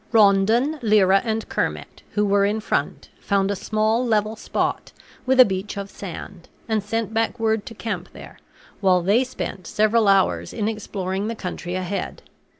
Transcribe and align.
Rondon, 0.11 0.79
Lyra, 0.81 1.21
and 1.23 1.47
Kermit, 1.47 2.01
who 2.13 2.25
were 2.25 2.43
in 2.43 2.59
front, 2.59 3.09
found 3.19 3.51
a 3.51 3.55
small 3.55 4.03
level 4.03 4.35
spot, 4.35 4.91
with 5.27 5.39
a 5.39 5.45
beach 5.45 5.77
of 5.77 5.91
sand, 5.91 6.49
and 6.67 6.81
sent 6.81 7.13
back 7.13 7.39
word 7.39 7.67
to 7.67 7.75
camp 7.75 8.09
there, 8.11 8.39
while 8.79 9.03
they 9.03 9.23
spent 9.23 9.67
several 9.67 10.07
hours 10.07 10.53
in 10.53 10.67
exploring 10.67 11.27
the 11.27 11.35
country 11.35 11.75
ahead. 11.75 12.23